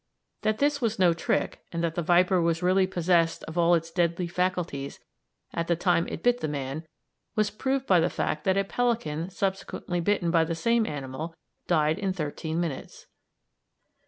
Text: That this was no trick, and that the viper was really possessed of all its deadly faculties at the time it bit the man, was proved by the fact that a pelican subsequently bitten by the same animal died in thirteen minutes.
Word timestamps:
That 0.41 0.57
this 0.57 0.81
was 0.81 0.97
no 0.97 1.13
trick, 1.13 1.63
and 1.71 1.83
that 1.83 1.93
the 1.93 2.01
viper 2.01 2.41
was 2.41 2.63
really 2.63 2.87
possessed 2.87 3.43
of 3.43 3.55
all 3.55 3.75
its 3.75 3.91
deadly 3.91 4.25
faculties 4.25 4.99
at 5.53 5.67
the 5.67 5.75
time 5.75 6.07
it 6.07 6.23
bit 6.23 6.39
the 6.39 6.47
man, 6.47 6.87
was 7.35 7.51
proved 7.51 7.85
by 7.85 7.99
the 7.99 8.09
fact 8.09 8.43
that 8.45 8.57
a 8.57 8.63
pelican 8.63 9.29
subsequently 9.29 9.99
bitten 9.99 10.31
by 10.31 10.43
the 10.43 10.55
same 10.55 10.87
animal 10.87 11.35
died 11.67 11.99
in 11.99 12.13
thirteen 12.13 12.59
minutes. 12.59 13.05